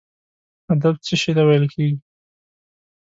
ادب 0.73 0.95
څه 1.05 1.13
شي 1.21 1.31
ته 1.37 1.43
ویل 1.47 1.65
کیږي؟ 1.73 1.97